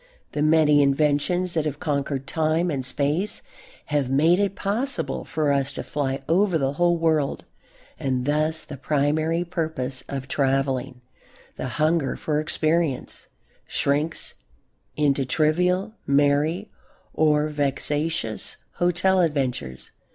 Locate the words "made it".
4.09-4.55